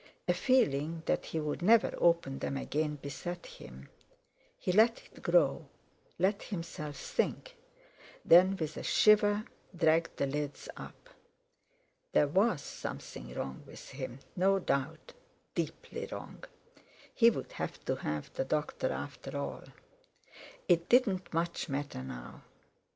[0.27, 3.87] A feeling that he would never open them again beset him;
[4.57, 5.67] he let it grow,
[6.17, 7.55] let himself sink;
[8.25, 9.43] then, with a shiver,
[9.75, 11.07] dragged the lids up.
[12.13, 15.13] There was something wrong with him, no doubt,
[15.53, 16.45] deeply wrong;
[17.13, 19.65] he would have to have the doctor after all.
[20.67, 22.41] It didn't much matter now!